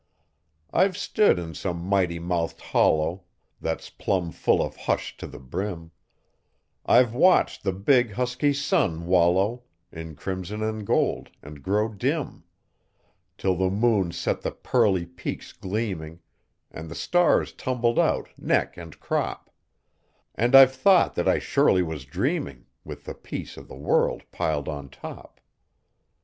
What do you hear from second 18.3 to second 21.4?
neck and crop; And I've thought that I